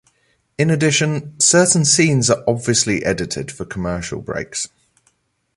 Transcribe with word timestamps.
In 0.57 0.71
addition, 0.71 1.39
certain 1.39 1.85
scenes 1.85 2.31
are 2.31 2.43
obviously 2.47 3.05
edited 3.05 3.51
for 3.51 3.65
commercial 3.65 4.19
breaks. 4.19 4.67